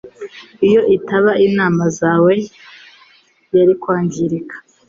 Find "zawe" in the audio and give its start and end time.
1.99-2.33